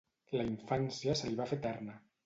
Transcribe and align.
La 0.39 0.45
infància 0.53 1.17
se 1.21 1.31
li 1.31 1.39
va 1.43 1.49
fer 1.53 1.63
eterna. 1.63 2.05